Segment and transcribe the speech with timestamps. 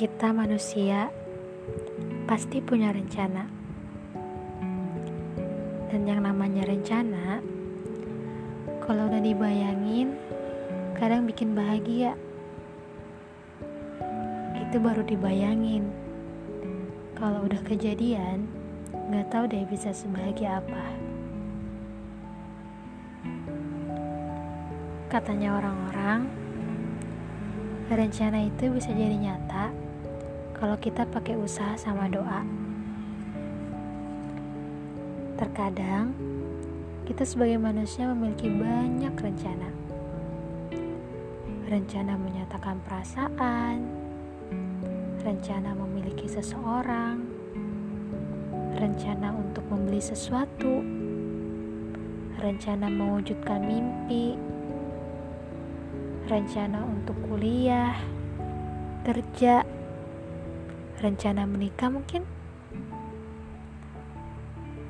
[0.00, 1.12] Kita manusia
[2.24, 3.44] pasti punya rencana.
[5.92, 7.44] Dan yang namanya rencana,
[8.80, 10.16] kalau udah dibayangin,
[10.96, 12.16] kadang bikin bahagia.
[14.56, 15.84] Itu baru dibayangin.
[17.12, 18.48] Kalau udah kejadian,
[19.12, 20.84] nggak tahu deh bisa sebahagia apa.
[25.12, 26.24] Katanya orang-orang,
[27.92, 29.79] rencana itu bisa jadi nyata
[30.60, 32.44] kalau kita pakai usaha sama doa.
[35.40, 36.12] Terkadang
[37.08, 39.72] kita sebagai manusia memiliki banyak rencana.
[41.64, 43.88] Rencana menyatakan perasaan,
[45.24, 47.24] rencana memiliki seseorang,
[48.76, 50.84] rencana untuk membeli sesuatu,
[52.36, 54.36] rencana mewujudkan mimpi,
[56.28, 57.96] rencana untuk kuliah,
[59.08, 59.79] kerja,
[61.00, 62.22] rencana menikah mungkin.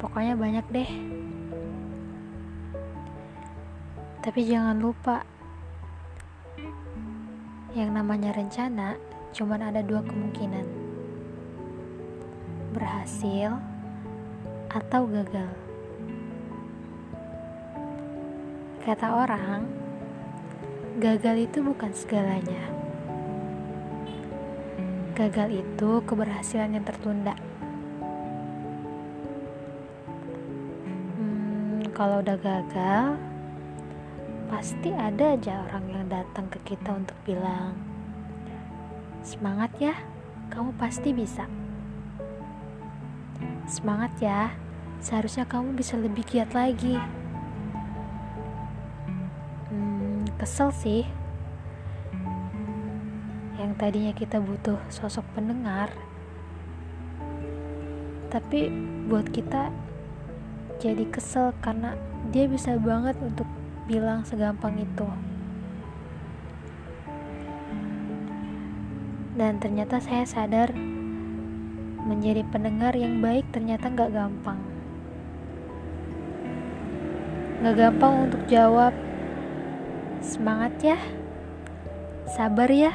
[0.02, 0.90] Pokoknya banyak deh.
[4.20, 5.24] Tapi jangan lupa,
[7.72, 8.98] yang namanya rencana
[9.30, 10.66] cuma ada dua kemungkinan.
[12.74, 13.54] Berhasil
[14.68, 15.52] atau gagal.
[18.80, 19.68] Kata orang,
[20.98, 22.79] gagal itu bukan segalanya.
[25.10, 27.34] Gagal itu keberhasilan yang tertunda.
[31.18, 33.18] Hmm, kalau udah gagal,
[34.48, 37.74] pasti ada aja orang yang datang ke kita untuk bilang,
[39.26, 39.98] "Semangat ya,
[40.48, 41.44] kamu pasti bisa."
[43.66, 44.54] Semangat ya,
[45.02, 46.98] seharusnya kamu bisa lebih giat lagi.
[49.70, 51.19] Hmm, kesel sih.
[53.60, 55.92] Yang tadinya kita butuh sosok pendengar,
[58.32, 58.72] tapi
[59.04, 59.68] buat kita
[60.80, 61.92] jadi kesel karena
[62.32, 63.44] dia bisa banget untuk
[63.84, 65.04] bilang segampang itu.
[69.36, 70.72] Dan ternyata saya sadar
[72.00, 74.56] menjadi pendengar yang baik ternyata gak gampang.
[77.60, 78.96] Gak gampang untuk jawab
[80.24, 80.98] semangat ya,
[82.24, 82.92] sabar ya.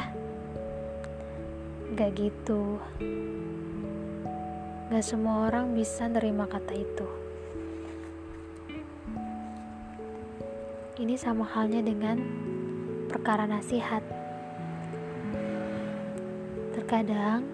[1.96, 2.76] Gak gitu.
[4.92, 7.08] Gak semua orang bisa nerima kata itu.
[11.00, 12.20] Ini sama halnya dengan
[13.08, 14.04] perkara nasihat.
[16.76, 17.48] Terkadang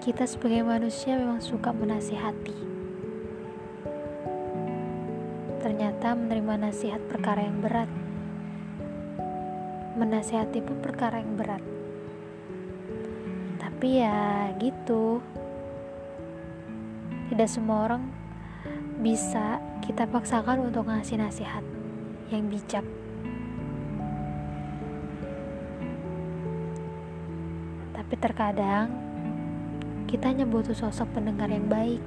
[0.00, 2.56] kita sebagai manusia memang suka menasihati.
[5.60, 7.92] Ternyata menerima nasihat perkara yang berat.
[10.00, 11.73] Menasihati pun perkara yang berat.
[13.84, 15.20] Tapi ya gitu.
[17.28, 18.08] Tidak semua orang
[19.04, 21.60] bisa kita paksakan untuk ngasih nasihat
[22.32, 22.80] yang bijak.
[27.92, 28.88] Tapi terkadang
[30.08, 32.00] kita hanya butuh sosok pendengar yang baik.